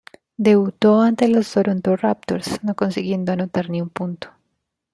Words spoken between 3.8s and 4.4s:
un punto.